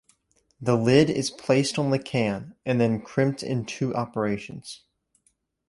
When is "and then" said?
2.65-3.01